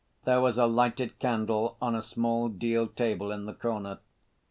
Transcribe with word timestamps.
There 0.23 0.41
was 0.41 0.57
a 0.57 0.65
lighted 0.65 1.19
candle 1.19 1.77
on 1.79 1.93
a 1.93 2.01
small 2.01 2.49
deal 2.49 2.87
table 2.87 3.31
in 3.31 3.45
the 3.45 3.53
corner. 3.53 3.99